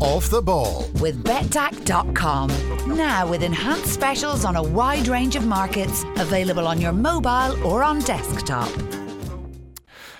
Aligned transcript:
Off 0.00 0.30
the 0.30 0.40
ball. 0.40 0.86
with 1.00 1.22
betdaq.com. 1.24 2.48
Now 2.96 3.28
with 3.28 3.42
enhanced 3.42 3.92
specials 3.92 4.44
on 4.44 4.56
a 4.56 4.62
wide 4.62 5.08
range 5.08 5.36
of 5.36 5.46
markets 5.46 6.04
available 6.16 6.66
on 6.66 6.80
your 6.80 6.92
mobile 6.92 7.62
or 7.66 7.82
on 7.82 8.00
desktop. 8.00 8.70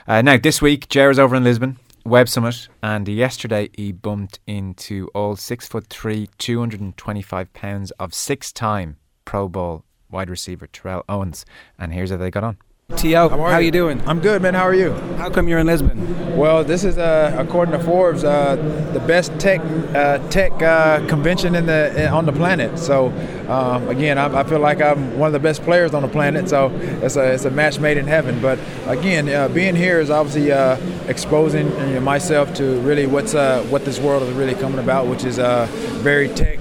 Uh, 0.07 0.23
now, 0.23 0.37
this 0.37 0.61
week, 0.61 0.89
Ger 0.89 1.11
is 1.11 1.19
over 1.19 1.37
in 1.37 1.45
Lisbon, 1.45 1.79
Web 2.05 2.29
Summit, 2.29 2.69
and 2.83 3.07
yesterday 3.07 3.71
he 3.77 3.93
bumped 3.93 4.41
into 4.47 5.09
all 5.15 5.37
six 5.37 5.69
foot 5.69 5.87
three, 5.87 6.29
225 6.39 7.53
pounds 7.53 7.91
of 7.93 8.13
six 8.13 8.53
time 8.53 8.97
Pro 9.25 9.49
Bowl 9.49 9.85
wide 10.11 10.29
receiver 10.29 10.67
Terrell 10.67 11.05
Owens. 11.09 11.45
And 11.79 11.93
here's 11.93 12.11
how 12.11 12.17
they 12.17 12.31
got 12.31 12.45
on. 12.45 12.59
T.O., 12.97 13.29
how, 13.29 13.41
are 13.41 13.63
you 13.63 13.71
doing? 13.71 14.03
I'm 14.07 14.21
good, 14.21 14.43
man. 14.43 14.55
How 14.55 14.65
are 14.65 14.75
you? 14.75 14.93
How 15.17 15.31
come 15.31 15.49
you're 15.49 15.59
in 15.59 15.67
Lisbon? 15.67 16.37
Well, 16.37 16.65
this 16.65 16.85
is, 16.85 16.99
uh, 16.99 17.37
according 17.39 17.73
to 17.73 17.85
Forbes, 17.85 18.25
uh, 18.25 18.57
the 18.93 19.01
best 19.01 19.39
tech 19.39 19.61
uh, 19.95 20.19
tech 20.29 20.53
uh, 20.63 21.07
convention 21.07 21.55
in 21.55 21.67
the 21.67 22.09
on 22.09 22.27
the 22.27 22.33
planet. 22.33 22.79
So, 22.79 23.11
um, 23.51 23.89
again, 23.89 24.17
I, 24.17 24.41
I, 24.41 24.45
feel 24.45 24.61
like 24.61 24.81
I'm 24.81 25.19
one 25.19 25.27
of 25.27 25.33
the 25.33 25.41
best 25.41 25.63
players 25.63 25.93
on 25.93 26.03
the 26.03 26.09
planet. 26.09 26.49
So, 26.49 26.69
it's 27.03 27.17
a 27.17 27.33
it's 27.33 27.45
a 27.45 27.51
match 27.51 27.81
made 27.81 27.97
in 27.97 28.07
heaven. 28.07 28.41
But 28.41 28.59
again, 28.87 29.29
uh, 29.29 29.49
being 29.49 29.75
here 29.75 30.01
is 30.01 30.09
obviously 30.09 30.53
uh, 30.53 30.77
exposing 31.09 32.03
myself 32.03 32.55
to 32.55 32.81
really 32.81 33.07
what's 33.07 33.35
what 33.71 33.85
this 33.85 33.99
world 33.99 34.23
is 34.23 34.33
really 34.35 34.55
coming 34.55 34.79
about, 34.79 35.07
which 35.07 35.25
is 35.25 35.37
very 35.37 36.29
tech 36.29 36.61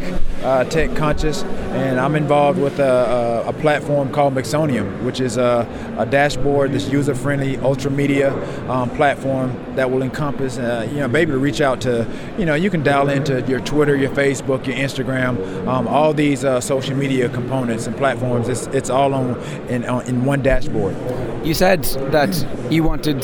tech 0.69 0.95
conscious. 0.95 1.43
And 1.43 1.99
I'm 1.99 2.15
involved 2.15 2.59
with 2.59 2.79
a, 2.79 3.43
a, 3.45 3.49
a 3.49 3.53
platform 3.53 4.11
called 4.11 4.33
Mixonium, 4.33 5.03
which 5.03 5.19
is 5.19 5.37
a, 5.37 5.67
a 5.97 6.05
dashboard, 6.05 6.71
this 6.71 6.89
user-friendly 6.89 7.57
ultra 7.57 7.91
media 7.91 8.33
um, 8.69 8.89
platform 8.91 9.55
that 9.75 9.89
will 9.89 10.01
encompass, 10.01 10.57
uh, 10.57 10.87
you 10.89 10.97
know, 10.97 11.07
maybe 11.07 11.31
reach 11.33 11.61
out 11.61 11.81
to, 11.81 12.07
you 12.37 12.45
know, 12.45 12.55
you 12.55 12.69
can 12.69 12.83
dial 12.83 13.09
into 13.09 13.41
your 13.41 13.59
Twitter, 13.59 13.95
your 13.95 14.09
Facebook, 14.11 14.65
your 14.65 14.75
Instagram, 14.75 15.67
um, 15.67 15.87
all 15.87 16.13
these 16.13 16.43
uh, 16.43 16.59
social 16.81 16.95
media 16.95 17.27
components 17.27 17.87
and 17.87 17.97
platforms. 17.97 18.47
It's, 18.47 18.67
it's 18.67 18.89
all 18.89 19.13
on 19.13 19.37
in, 19.67 19.83
on 19.83 20.05
in 20.07 20.23
one 20.23 20.41
dashboard. 20.41 20.95
You 21.45 21.53
said 21.53 21.83
that 22.13 22.31
you 22.71 22.83
wanted 22.83 23.21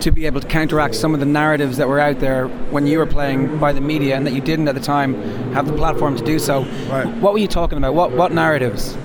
to 0.00 0.10
be 0.10 0.24
able 0.24 0.40
to 0.40 0.46
counteract 0.46 0.94
some 0.94 1.12
of 1.12 1.20
the 1.20 1.26
narratives 1.26 1.76
that 1.76 1.88
were 1.88 2.00
out 2.00 2.20
there 2.20 2.48
when 2.70 2.86
you 2.86 2.98
were 2.98 3.06
playing 3.06 3.58
by 3.58 3.72
the 3.72 3.82
media 3.82 4.16
and 4.16 4.26
that 4.26 4.32
you 4.32 4.40
didn't 4.40 4.68
at 4.68 4.74
the 4.74 4.80
time 4.80 5.14
have 5.52 5.66
the 5.66 5.74
platform 5.74 6.16
to 6.16 6.24
do 6.24 6.38
so. 6.38 6.64
Right. 6.88 7.06
What 7.18 7.34
were 7.34 7.38
you 7.38 7.48
talking 7.48 7.76
about? 7.76 7.94
What 7.94 8.12
what 8.12 8.32
narratives? 8.32 8.96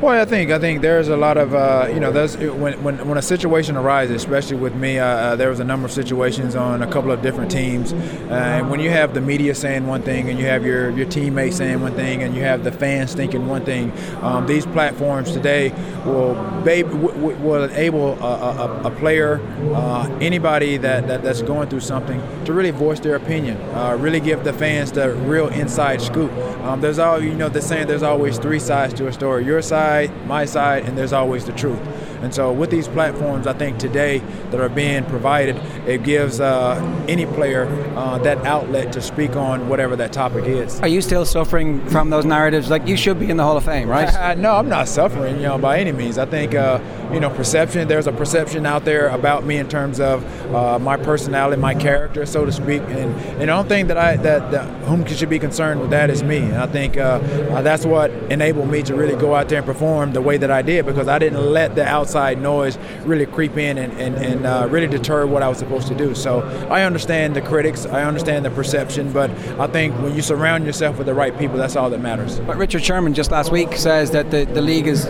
Well, 0.00 0.18
I 0.18 0.24
think 0.24 0.50
I 0.50 0.58
think 0.58 0.80
there's 0.80 1.08
a 1.08 1.16
lot 1.16 1.36
of 1.36 1.54
uh, 1.54 1.90
you 1.92 2.00
know 2.00 2.10
there's 2.10 2.34
when, 2.34 2.82
when 2.82 3.06
when 3.06 3.18
a 3.18 3.22
situation 3.22 3.76
arises, 3.76 4.16
especially 4.16 4.56
with 4.56 4.74
me, 4.74 4.98
uh, 4.98 5.04
uh, 5.04 5.36
there 5.36 5.50
was 5.50 5.60
a 5.60 5.64
number 5.64 5.84
of 5.84 5.92
situations 5.92 6.56
on 6.56 6.82
a 6.82 6.90
couple 6.90 7.10
of 7.10 7.20
different 7.20 7.50
teams, 7.50 7.92
uh, 7.92 7.96
and 8.32 8.70
when 8.70 8.80
you 8.80 8.88
have 8.88 9.12
the 9.12 9.20
media 9.20 9.54
saying 9.54 9.86
one 9.86 10.00
thing 10.00 10.30
and 10.30 10.38
you 10.38 10.46
have 10.46 10.64
your 10.64 10.88
your 10.88 11.06
teammates 11.06 11.58
saying 11.58 11.82
one 11.82 11.92
thing 11.92 12.22
and 12.22 12.34
you 12.34 12.40
have 12.40 12.64
the 12.64 12.72
fans 12.72 13.12
thinking 13.12 13.46
one 13.46 13.62
thing, 13.66 13.92
um, 14.22 14.46
these 14.46 14.64
platforms 14.64 15.32
today 15.32 15.68
will 16.06 16.32
will 16.64 17.64
enable 17.64 18.14
a, 18.22 18.24
a, 18.24 18.82
a 18.84 18.90
player, 18.92 19.38
uh, 19.74 20.08
anybody 20.22 20.78
that, 20.78 21.08
that 21.08 21.22
that's 21.22 21.42
going 21.42 21.68
through 21.68 21.80
something, 21.80 22.22
to 22.46 22.54
really 22.54 22.70
voice 22.70 23.00
their 23.00 23.16
opinion, 23.16 23.58
uh, 23.74 23.94
really 24.00 24.20
give 24.20 24.44
the 24.44 24.52
fans 24.54 24.92
the 24.92 25.12
real 25.12 25.48
inside 25.48 26.00
scoop. 26.00 26.32
Um, 26.64 26.80
there's 26.80 26.98
all 26.98 27.22
you 27.22 27.34
know, 27.34 27.50
the 27.50 27.60
saying 27.60 27.86
there's 27.86 28.02
always 28.02 28.38
three 28.38 28.60
sides 28.60 28.94
to 28.94 29.06
a 29.06 29.12
story: 29.12 29.44
your 29.44 29.60
side 29.60 29.89
side, 29.90 30.26
my 30.26 30.44
side, 30.44 30.84
and 30.84 30.96
there's 30.96 31.12
always 31.12 31.44
the 31.44 31.52
truth. 31.52 31.80
And 32.22 32.34
so, 32.34 32.52
with 32.52 32.70
these 32.70 32.86
platforms, 32.86 33.46
I 33.46 33.54
think 33.54 33.78
today 33.78 34.18
that 34.50 34.60
are 34.60 34.68
being 34.68 35.04
provided, 35.06 35.56
it 35.86 36.02
gives 36.02 36.38
uh, 36.40 36.76
any 37.08 37.24
player 37.26 37.66
uh, 37.96 38.18
that 38.18 38.38
outlet 38.44 38.92
to 38.92 39.00
speak 39.00 39.36
on 39.36 39.68
whatever 39.68 39.96
that 39.96 40.12
topic 40.12 40.44
is. 40.44 40.80
Are 40.80 40.88
you 40.88 41.00
still 41.00 41.24
suffering 41.24 41.84
from 41.88 42.10
those 42.10 42.24
narratives? 42.24 42.70
Like 42.70 42.86
you 42.86 42.96
should 42.96 43.18
be 43.18 43.30
in 43.30 43.36
the 43.36 43.42
Hall 43.42 43.56
of 43.56 43.64
Fame, 43.64 43.88
right? 43.88 44.36
no, 44.38 44.54
I'm 44.54 44.68
not 44.68 44.88
suffering, 44.88 45.36
you 45.36 45.42
know, 45.42 45.58
by 45.58 45.78
any 45.78 45.92
means. 45.92 46.18
I 46.18 46.26
think, 46.26 46.54
uh, 46.54 46.80
you 47.12 47.20
know, 47.20 47.30
perception. 47.30 47.88
There's 47.88 48.06
a 48.06 48.12
perception 48.12 48.66
out 48.66 48.84
there 48.84 49.08
about 49.08 49.44
me 49.44 49.56
in 49.56 49.68
terms 49.68 49.98
of 49.98 50.24
uh, 50.54 50.78
my 50.78 50.96
personality, 50.96 51.60
my 51.60 51.74
character, 51.74 52.26
so 52.26 52.44
to 52.44 52.52
speak. 52.52 52.82
And, 52.82 53.14
and 53.40 53.42
I 53.42 53.46
don't 53.46 53.68
think 53.68 53.88
that 53.88 53.98
I 53.98 54.16
that, 54.16 54.50
that 54.50 54.68
whom 54.84 55.06
should 55.06 55.30
be 55.30 55.38
concerned 55.38 55.80
with 55.80 55.90
that 55.90 56.10
is 56.10 56.22
me. 56.22 56.38
And 56.38 56.56
I 56.56 56.66
think 56.66 56.96
uh, 56.98 57.20
uh, 57.52 57.62
that's 57.62 57.86
what 57.86 58.10
enabled 58.30 58.68
me 58.68 58.82
to 58.82 58.94
really 58.94 59.16
go 59.16 59.34
out 59.34 59.48
there 59.48 59.58
and 59.58 59.66
perform 59.66 60.12
the 60.12 60.20
way 60.20 60.36
that 60.36 60.50
I 60.50 60.62
did 60.62 60.84
because 60.84 61.08
I 61.08 61.18
didn't 61.18 61.40
let 61.40 61.74
the 61.74 61.86
outside 61.86 62.09
outside 62.10 62.42
noise 62.42 62.76
really 63.04 63.24
creep 63.24 63.56
in 63.56 63.78
and, 63.78 63.92
and, 63.92 64.16
and 64.16 64.44
uh, 64.44 64.66
really 64.68 64.88
deter 64.88 65.26
what 65.26 65.44
I 65.44 65.48
was 65.48 65.58
supposed 65.58 65.86
to 65.88 65.94
do. 65.94 66.12
So 66.12 66.40
I 66.68 66.82
understand 66.82 67.36
the 67.36 67.40
critics, 67.40 67.86
I 67.86 68.02
understand 68.02 68.44
the 68.44 68.50
perception, 68.50 69.12
but 69.12 69.30
I 69.60 69.68
think 69.68 69.94
when 70.02 70.16
you 70.16 70.22
surround 70.22 70.66
yourself 70.66 70.98
with 70.98 71.06
the 71.06 71.14
right 71.14 71.38
people, 71.38 71.56
that's 71.56 71.76
all 71.76 71.88
that 71.90 72.00
matters. 72.00 72.40
But 72.40 72.56
Richard 72.56 72.82
Sherman 72.82 73.14
just 73.14 73.30
last 73.30 73.52
week 73.52 73.76
says 73.76 74.10
that 74.10 74.32
the, 74.32 74.44
the 74.44 74.60
league 74.60 74.88
is 74.88 75.04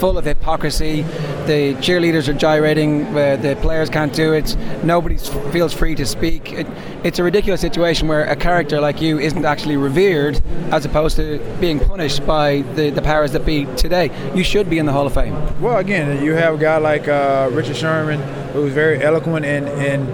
full 0.00 0.16
of 0.16 0.24
hypocrisy. 0.24 1.02
The 1.46 1.74
cheerleaders 1.80 2.28
are 2.28 2.32
gyrating, 2.32 3.04
uh, 3.06 3.36
the 3.36 3.56
players 3.60 3.90
can't 3.90 4.14
do 4.14 4.32
it, 4.32 4.56
nobody 4.84 5.18
feels 5.52 5.74
free 5.74 5.94
to 5.96 6.06
speak. 6.06 6.52
It, 6.52 6.66
it's 7.04 7.18
a 7.18 7.22
ridiculous 7.22 7.60
situation 7.60 8.08
where 8.08 8.24
a 8.24 8.36
character 8.36 8.80
like 8.80 9.02
you 9.02 9.18
isn't 9.18 9.44
actually 9.44 9.76
revered 9.76 10.42
as 10.72 10.84
opposed 10.84 11.16
to 11.16 11.38
being 11.60 11.78
punished 11.78 12.26
by 12.26 12.62
the, 12.74 12.90
the 12.90 13.02
powers 13.02 13.32
that 13.32 13.46
be 13.46 13.66
today. 13.76 14.10
You 14.34 14.44
should 14.44 14.68
be 14.68 14.78
in 14.78 14.86
the 14.86 14.92
Hall 14.92 15.06
of 15.06 15.14
Fame. 15.14 15.34
Well, 15.60 15.78
again, 15.78 16.22
you 16.22 16.34
have 16.38 16.54
a 16.54 16.58
guy 16.58 16.78
like 16.78 17.08
uh, 17.08 17.50
Richard 17.52 17.76
Sherman 17.76 18.20
who's 18.52 18.72
very 18.72 19.02
eloquent 19.02 19.44
in, 19.44 19.68
in, 19.68 20.08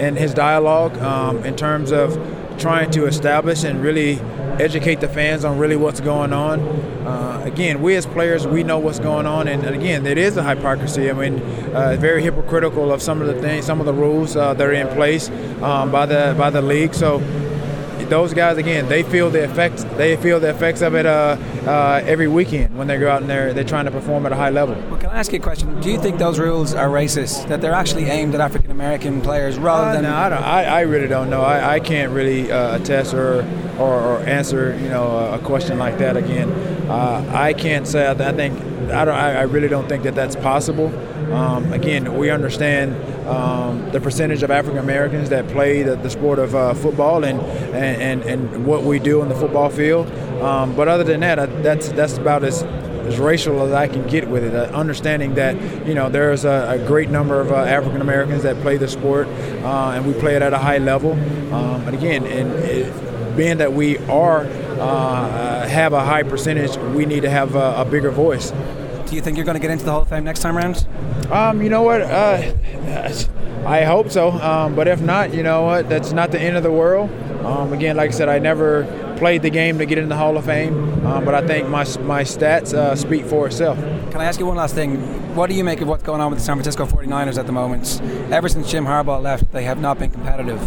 in 0.00 0.16
his 0.16 0.34
dialogue 0.34 0.96
um, 0.98 1.44
in 1.44 1.56
terms 1.56 1.92
of 1.92 2.16
trying 2.58 2.90
to 2.90 3.06
establish 3.06 3.64
and 3.64 3.82
really 3.82 4.20
educate 4.60 5.00
the 5.00 5.08
fans 5.08 5.44
on 5.44 5.58
really 5.58 5.76
what's 5.76 6.00
going 6.00 6.32
on. 6.32 6.60
Uh, 7.06 7.42
again, 7.44 7.80
we 7.80 7.94
as 7.94 8.06
players, 8.06 8.46
we 8.46 8.62
know 8.62 8.78
what's 8.78 8.98
going 8.98 9.26
on, 9.26 9.48
and, 9.48 9.64
and 9.64 9.74
again, 9.74 10.04
it 10.04 10.18
is 10.18 10.36
a 10.36 10.42
hypocrisy. 10.42 11.08
I 11.08 11.12
mean, 11.12 11.40
uh, 11.74 11.96
very 11.98 12.22
hypocritical 12.22 12.92
of 12.92 13.00
some 13.00 13.22
of 13.22 13.28
the 13.28 13.40
things, 13.40 13.64
some 13.64 13.80
of 13.80 13.86
the 13.86 13.94
rules 13.94 14.36
uh, 14.36 14.54
that 14.54 14.66
are 14.66 14.72
in 14.72 14.88
place 14.88 15.30
um, 15.62 15.90
by 15.90 16.06
the 16.06 16.34
by 16.36 16.50
the 16.50 16.60
league. 16.60 16.94
So 16.94 17.20
those 18.08 18.34
guys 18.34 18.56
again, 18.56 18.88
they 18.88 19.02
feel 19.02 19.30
the 19.30 19.44
effects. 19.44 19.84
They 19.84 20.16
feel 20.16 20.40
the 20.40 20.50
effects 20.50 20.82
of 20.82 20.94
it 20.94 21.06
uh, 21.06 21.36
uh, 21.66 22.02
every 22.04 22.28
weekend 22.28 22.76
when 22.76 22.86
they 22.86 22.98
go 22.98 23.10
out 23.10 23.20
and 23.20 23.30
they're 23.30 23.52
they're 23.52 23.64
trying 23.64 23.84
to 23.84 23.90
perform 23.90 24.26
at 24.26 24.32
a 24.32 24.36
high 24.36 24.50
level. 24.50 24.74
Well, 24.90 25.00
can 25.00 25.10
I 25.10 25.18
ask 25.18 25.32
you 25.32 25.38
a 25.38 25.42
question? 25.42 25.80
Do 25.80 25.90
you 25.90 26.00
think 26.00 26.18
those 26.18 26.38
rules 26.38 26.74
are 26.74 26.88
racist? 26.88 27.48
That 27.48 27.60
they're 27.60 27.74
actually 27.74 28.04
aimed 28.04 28.34
at 28.34 28.40
African 28.40 28.70
American 28.70 29.20
players 29.20 29.58
rather 29.58 29.90
uh, 29.90 29.92
than? 29.94 30.02
No, 30.04 30.14
I, 30.14 30.28
don't, 30.28 30.42
I, 30.42 30.64
I 30.64 30.80
really 30.82 31.08
don't 31.08 31.30
know. 31.30 31.42
I, 31.42 31.74
I 31.74 31.80
can't 31.80 32.12
really 32.12 32.50
uh, 32.50 32.76
attest 32.76 33.14
or, 33.14 33.42
or, 33.78 34.00
or 34.00 34.18
answer 34.20 34.76
you 34.80 34.88
know 34.88 35.32
a 35.32 35.38
question 35.38 35.78
like 35.78 35.98
that 35.98 36.16
again. 36.16 36.50
Uh, 36.88 37.30
I 37.34 37.52
can't 37.52 37.86
say. 37.86 38.08
I 38.08 38.14
think 38.32 38.58
I 38.90 39.04
don't. 39.04 39.14
I, 39.14 39.42
really 39.42 39.68
don't 39.68 39.88
think 39.88 40.04
that 40.04 40.14
that's 40.14 40.36
possible. 40.36 40.88
Um, 41.32 41.72
again, 41.72 42.16
we 42.16 42.30
understand 42.30 42.94
um, 43.26 43.90
the 43.90 44.00
percentage 44.00 44.42
of 44.42 44.50
African 44.50 44.78
Americans 44.78 45.28
that 45.28 45.48
play 45.48 45.82
the, 45.82 45.96
the 45.96 46.10
sport 46.10 46.38
of 46.38 46.54
uh, 46.54 46.74
football 46.74 47.24
and, 47.24 47.40
and, 47.74 48.22
and 48.22 48.66
what 48.66 48.82
we 48.82 48.98
do 48.98 49.20
on 49.20 49.28
the 49.28 49.34
football 49.34 49.68
field. 49.68 50.10
Um, 50.42 50.74
but 50.74 50.88
other 50.88 51.04
than 51.04 51.20
that, 51.20 51.38
I, 51.38 51.46
that's 51.46 51.88
that's 51.90 52.16
about 52.16 52.44
as 52.44 52.62
as 52.62 53.18
racial 53.18 53.62
as 53.62 53.72
I 53.72 53.88
can 53.88 54.06
get 54.06 54.28
with 54.28 54.44
it. 54.44 54.54
Uh, 54.54 54.64
understanding 54.74 55.34
that 55.34 55.86
you 55.86 55.94
know 55.94 56.08
there's 56.08 56.44
a, 56.44 56.78
a 56.80 56.86
great 56.86 57.10
number 57.10 57.40
of 57.40 57.50
uh, 57.50 57.56
African 57.56 58.00
Americans 58.00 58.42
that 58.44 58.60
play 58.60 58.76
the 58.76 58.88
sport, 58.88 59.26
uh, 59.26 59.92
and 59.94 60.06
we 60.06 60.12
play 60.14 60.36
it 60.36 60.42
at 60.42 60.52
a 60.52 60.58
high 60.58 60.78
level. 60.78 61.12
Um, 61.52 61.88
again, 61.88 62.24
and 62.26 62.52
it, 62.64 63.36
being 63.36 63.58
that 63.58 63.72
we 63.72 63.98
are 64.08 64.40
uh, 64.80 65.66
have 65.66 65.92
a 65.92 66.04
high 66.04 66.22
percentage, 66.22 66.76
we 66.94 67.06
need 67.06 67.22
to 67.22 67.30
have 67.30 67.54
a, 67.54 67.74
a 67.78 67.84
bigger 67.84 68.10
voice. 68.10 68.52
Do 69.08 69.16
you 69.16 69.22
think 69.22 69.36
you're 69.38 69.46
going 69.46 69.54
to 69.56 69.60
get 69.60 69.70
into 69.70 69.84
the 69.84 69.90
Hall 69.90 70.02
of 70.02 70.08
Fame 70.08 70.24
next 70.24 70.40
time 70.40 70.56
around? 70.56 70.86
Um, 71.32 71.62
you 71.62 71.70
know 71.70 71.82
what? 71.82 72.02
Uh, 72.02 72.52
I 73.64 73.84
hope 73.84 74.10
so. 74.10 74.32
Um, 74.32 74.74
but 74.74 74.86
if 74.86 75.00
not, 75.00 75.32
you 75.32 75.42
know 75.42 75.62
what? 75.62 75.88
That's 75.88 76.12
not 76.12 76.30
the 76.30 76.38
end 76.40 76.58
of 76.58 76.62
the 76.62 76.70
world. 76.70 77.10
Um, 77.44 77.72
again, 77.72 77.96
like 77.96 78.10
I 78.10 78.12
said, 78.12 78.28
I 78.28 78.38
never 78.38 78.84
played 79.16 79.40
the 79.42 79.50
game 79.50 79.78
to 79.78 79.86
get 79.86 79.96
in 79.96 80.10
the 80.10 80.16
Hall 80.16 80.36
of 80.36 80.44
Fame, 80.44 81.06
um, 81.06 81.24
but 81.24 81.34
I 81.34 81.46
think 81.46 81.68
my, 81.68 81.84
my 82.00 82.22
stats 82.22 82.74
uh, 82.74 82.94
speak 82.94 83.24
for 83.24 83.46
itself. 83.46 83.78
Can 83.78 84.20
I 84.20 84.24
ask 84.24 84.38
you 84.38 84.46
one 84.46 84.56
last 84.56 84.74
thing? 84.74 85.34
What 85.34 85.48
do 85.48 85.56
you 85.56 85.64
make 85.64 85.80
of 85.80 85.88
what's 85.88 86.02
going 86.02 86.20
on 86.20 86.30
with 86.30 86.38
the 86.40 86.44
San 86.44 86.56
Francisco 86.56 86.84
49ers 86.84 87.38
at 87.38 87.46
the 87.46 87.52
moment? 87.52 88.00
Ever 88.30 88.48
since 88.48 88.70
Jim 88.70 88.84
Harbaugh 88.84 89.22
left, 89.22 89.50
they 89.52 89.64
have 89.64 89.80
not 89.80 89.98
been 89.98 90.10
competitive. 90.10 90.60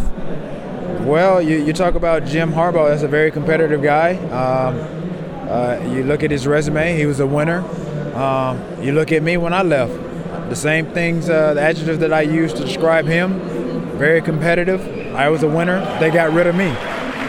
Well, 1.06 1.40
you, 1.40 1.58
you 1.58 1.72
talk 1.72 1.94
about 1.94 2.24
Jim 2.24 2.52
Harbaugh, 2.52 2.88
that's 2.88 3.02
a 3.02 3.08
very 3.08 3.30
competitive 3.30 3.82
guy. 3.82 4.16
Um, 4.30 5.48
uh, 5.48 5.78
you 5.92 6.02
look 6.02 6.22
at 6.22 6.30
his 6.30 6.46
resume, 6.46 6.96
he 6.96 7.06
was 7.06 7.20
a 7.20 7.26
winner. 7.26 7.62
Um, 8.14 8.82
you 8.82 8.92
look 8.92 9.10
at 9.12 9.22
me 9.22 9.36
when 9.36 9.52
I 9.52 9.62
left, 9.62 9.92
the 10.48 10.56
same 10.56 10.86
things, 10.86 11.30
uh, 11.30 11.54
the 11.54 11.62
adjectives 11.62 11.98
that 12.00 12.12
I 12.12 12.22
used 12.22 12.56
to 12.56 12.64
describe 12.64 13.06
him, 13.06 13.40
very 13.96 14.20
competitive. 14.20 14.80
I 15.14 15.28
was 15.28 15.42
a 15.42 15.48
winner. 15.48 15.80
They 15.98 16.10
got 16.10 16.32
rid 16.32 16.46
of 16.46 16.54
me. 16.54 16.74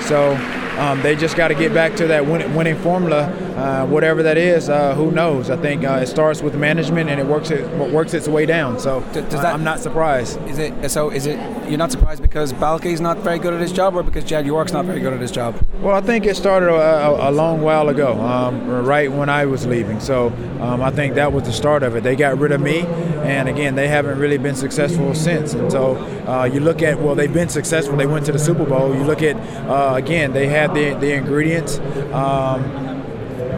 So 0.02 0.36
um, 0.78 1.02
they 1.02 1.16
just 1.16 1.38
got 1.38 1.50
to 1.50 1.56
get 1.56 1.74
back 1.74 1.96
to 1.98 2.08
that 2.08 2.26
win- 2.26 2.54
winning 2.56 2.78
formula 2.78 3.32
uh, 3.56 3.86
whatever 3.86 4.24
that 4.24 4.38
is, 4.38 4.70
uh, 4.70 4.96
who 4.96 5.12
knows? 5.12 5.50
I 5.50 5.58
think 5.58 5.84
uh, 5.84 6.00
it 6.02 6.08
starts 6.08 6.42
with 6.42 6.56
management 6.56 7.10
and 7.10 7.20
it 7.20 7.26
works 7.26 7.52
it 7.52 7.68
works 7.92 8.14
its 8.14 8.28
way 8.28 8.46
down. 8.46 8.80
So 8.80 9.02
does 9.14 9.30
that, 9.32 9.54
I'm 9.54 9.64
not 9.64 9.80
surprised. 9.80 10.42
Is 10.48 10.58
it 10.58 10.90
so? 10.90 11.10
Is 11.10 11.26
it 11.26 11.38
you're 11.70 11.78
not 11.78 11.92
surprised 11.92 12.22
because 12.22 12.54
Baalke's 12.54 13.00
not 13.00 13.18
very 13.20 13.40
good 13.40 13.54
at 13.54 13.62
his 13.62 13.72
job, 13.72 13.96
or 13.96 14.04
because 14.04 14.24
Jed 14.24 14.46
York's 14.46 14.74
not 14.74 14.86
very 14.86 15.00
good 15.00 15.14
at 15.14 15.22
his 15.22 15.32
job? 15.32 15.56
Well, 15.82 15.96
I 15.96 16.02
think 16.02 16.26
it 16.26 16.36
started 16.36 16.70
a, 16.70 16.74
a, 16.76 17.30
a 17.30 17.32
long 17.32 17.62
while 17.62 17.90
ago, 17.90 18.20
um, 18.22 18.68
right 18.86 19.12
when 19.12 19.30
I 19.30 19.46
was 19.46 19.66
leaving. 19.66 20.00
So 20.00 20.28
um, 20.60 20.82
I 20.82 20.92
think 20.92 21.16
that 21.16 21.32
was 21.32 21.44
the 21.44 21.54
start 21.54 21.84
of 21.84 21.96
it. 21.96 22.04
They 22.04 22.16
got 22.16 22.38
rid 22.38 22.52
of 22.52 22.62
me, 22.62 22.82
and 22.82 23.48
again, 23.48 23.76
they 23.76 23.88
haven't 23.88 24.20
really 24.20 24.38
been 24.38 24.56
successful 24.56 25.14
since. 25.14 25.54
And 25.54 25.72
so 25.72 25.96
uh, 26.28 26.46
you 26.46 26.60
look 26.60 26.82
at 26.82 27.00
well, 27.00 27.16
they've 27.16 27.34
been 27.34 27.50
successful. 27.50 27.98
They 27.98 28.08
went 28.08 28.26
to 28.26 28.32
the 28.32 28.40
Super 28.40 28.66
Bowl. 28.66 28.96
You 28.96 29.04
look 29.04 29.22
at 29.22 29.36
uh, 29.68 29.96
again, 29.96 30.34
they 30.34 30.48
had 30.48 30.74
the 30.74 30.94
the 30.96 31.14
ingredients. 31.14 31.80
Um, 32.14 32.93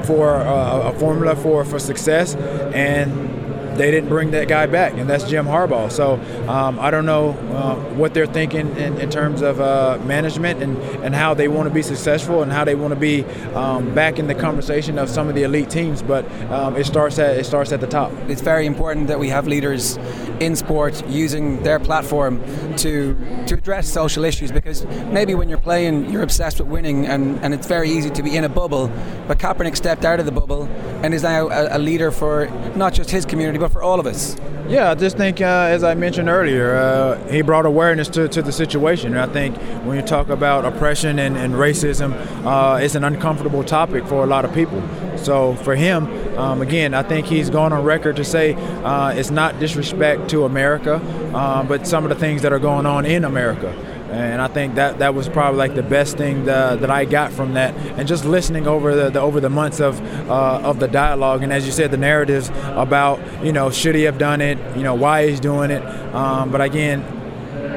for 0.05 0.35
uh, 0.35 0.91
a 0.91 0.99
formula 0.99 1.35
for, 1.35 1.65
for 1.65 1.79
success, 1.79 2.35
and 2.73 3.34
they 3.77 3.91
didn't 3.91 4.09
bring 4.09 4.31
that 4.31 4.47
guy 4.47 4.65
back, 4.65 4.93
and 4.93 5.09
that's 5.09 5.23
Jim 5.25 5.45
Harbaugh. 5.45 5.91
So 5.91 6.13
um, 6.49 6.79
I 6.79 6.91
don't 6.91 7.05
know 7.05 7.29
uh, 7.29 7.75
what 7.95 8.13
they're 8.13 8.25
thinking 8.25 8.75
in, 8.77 8.97
in 8.99 9.09
terms 9.09 9.41
of 9.41 9.59
uh, 9.59 9.99
management 10.05 10.61
and, 10.63 10.77
and 11.03 11.13
how 11.13 11.33
they 11.33 11.47
want 11.47 11.67
to 11.67 11.73
be 11.73 11.81
successful 11.81 12.43
and 12.43 12.51
how 12.51 12.63
they 12.63 12.75
want 12.75 12.93
to 12.93 12.99
be 12.99 13.23
um, 13.53 13.93
back 13.93 14.19
in 14.19 14.27
the 14.27 14.35
conversation 14.35 14.97
of 14.97 15.09
some 15.09 15.27
of 15.27 15.35
the 15.35 15.43
elite 15.43 15.69
teams. 15.69 16.01
But 16.01 16.29
um, 16.51 16.75
it 16.75 16.85
starts 16.85 17.19
at 17.19 17.37
it 17.37 17.45
starts 17.45 17.71
at 17.71 17.81
the 17.81 17.87
top. 17.87 18.11
It's 18.27 18.41
very 18.41 18.65
important 18.65 19.07
that 19.07 19.19
we 19.19 19.29
have 19.29 19.47
leaders 19.47 19.97
in 20.39 20.55
sport 20.55 21.07
using 21.07 21.63
their 21.63 21.79
platform 21.79 22.41
to 22.77 23.15
to 23.47 23.55
address 23.55 23.87
social 23.87 24.23
issues 24.23 24.51
because 24.51 24.85
maybe 25.11 25.35
when 25.35 25.49
you're 25.49 25.57
playing 25.57 26.09
you're 26.09 26.23
obsessed 26.23 26.59
with 26.59 26.69
winning 26.69 27.05
and, 27.05 27.39
and 27.43 27.53
it's 27.53 27.67
very 27.67 27.89
easy 27.89 28.09
to 28.09 28.23
be 28.23 28.35
in 28.35 28.43
a 28.43 28.49
bubble. 28.49 28.91
But 29.27 29.39
Kaepernick 29.39 29.75
stepped 29.75 30.05
out 30.05 30.19
of 30.19 30.25
the 30.25 30.31
bubble 30.31 30.63
and 31.03 31.13
is 31.13 31.23
now 31.23 31.47
a, 31.49 31.77
a 31.77 31.79
leader 31.79 32.11
for 32.11 32.47
not 32.75 32.93
just 32.93 33.09
his 33.09 33.25
community 33.25 33.57
for 33.69 33.81
all 33.81 33.99
of 33.99 34.05
us. 34.05 34.35
Yeah, 34.67 34.89
I 34.89 34.95
just 34.95 35.15
think, 35.15 35.41
uh, 35.41 35.67
as 35.69 35.83
I 35.83 35.93
mentioned 35.93 36.27
earlier, 36.27 36.75
uh, 36.75 37.27
he 37.27 37.43
brought 37.43 37.67
awareness 37.67 38.07
to, 38.09 38.27
to 38.27 38.41
the 38.41 38.51
situation. 38.51 39.15
And 39.15 39.29
I 39.29 39.31
think 39.31 39.55
when 39.85 39.95
you 39.95 40.01
talk 40.01 40.29
about 40.29 40.65
oppression 40.65 41.19
and, 41.19 41.37
and 41.37 41.53
racism, 41.53 42.13
uh, 42.45 42.77
it's 42.77 42.95
an 42.95 43.03
uncomfortable 43.03 43.63
topic 43.63 44.07
for 44.07 44.23
a 44.23 44.27
lot 44.27 44.43
of 44.43 44.53
people. 44.53 44.81
So 45.17 45.53
for 45.55 45.75
him, 45.75 46.07
um, 46.37 46.61
again, 46.61 46.93
I 46.93 47.03
think 47.03 47.27
he's 47.27 47.49
gone 47.49 47.73
on 47.73 47.83
record 47.83 48.15
to 48.15 48.23
say 48.23 48.53
uh, 48.83 49.09
it's 49.09 49.31
not 49.31 49.59
disrespect 49.59 50.29
to 50.31 50.45
America, 50.45 50.95
uh, 51.33 51.63
but 51.63 51.85
some 51.85 52.03
of 52.03 52.09
the 52.09 52.15
things 52.15 52.41
that 52.41 52.51
are 52.51 52.59
going 52.59 52.85
on 52.85 53.05
in 53.05 53.23
America 53.23 53.94
and 54.11 54.41
I 54.41 54.47
think 54.47 54.75
that 54.75 54.99
that 54.99 55.13
was 55.13 55.27
probably 55.27 55.57
like 55.57 55.75
the 55.75 55.83
best 55.83 56.17
thing 56.17 56.45
that, 56.45 56.89
I 56.89 57.05
got 57.05 57.31
from 57.31 57.53
that, 57.53 57.75
and 57.97 58.07
just 58.07 58.25
listening 58.25 58.67
over 58.67 58.95
the, 58.95 59.09
the 59.09 59.19
over 59.19 59.39
the 59.39 59.49
months 59.49 59.79
of 59.79 59.99
uh, 60.29 60.59
of 60.63 60.79
the 60.79 60.87
dialogue, 60.87 61.43
and 61.43 61.51
as 61.51 61.65
you 61.65 61.71
said, 61.71 61.91
the 61.91 61.97
narratives 61.97 62.49
about 62.75 63.19
you 63.43 63.51
know 63.51 63.69
should 63.69 63.95
he 63.95 64.03
have 64.03 64.17
done 64.17 64.41
it, 64.41 64.57
you 64.77 64.83
know 64.83 64.95
why 64.95 65.27
he's 65.27 65.39
doing 65.39 65.71
it, 65.71 65.83
um, 66.13 66.51
but 66.51 66.61
again, 66.61 67.03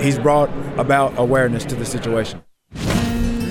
he's 0.01 0.19
brought 0.19 0.51
about 0.79 1.19
awareness 1.19 1.65
to 1.65 1.75
the 1.75 1.87
situation. 1.87 2.43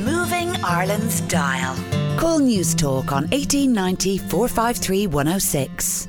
Moving 0.06 0.56
Ireland's 0.64 1.22
dial. 1.22 1.76
Call 2.18 2.40
News 2.40 2.74
Talk 2.74 3.12
on 3.12 3.24
1890 3.30 4.18
453 4.18 5.08
106. 5.08 6.08